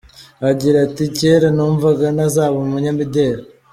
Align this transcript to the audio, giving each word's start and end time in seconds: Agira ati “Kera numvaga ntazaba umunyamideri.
Agira 0.49 0.77
ati 0.87 1.03
“Kera 1.17 1.47
numvaga 1.55 2.05
ntazaba 2.15 2.55
umunyamideri. 2.65 3.43